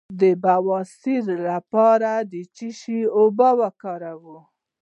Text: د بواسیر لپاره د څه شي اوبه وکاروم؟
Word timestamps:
د 0.21 0.23
بواسیر 0.43 1.25
لپاره 1.49 2.11
د 2.31 2.33
څه 2.55 2.67
شي 2.79 2.99
اوبه 3.17 3.49
وکاروم؟ 3.59 4.41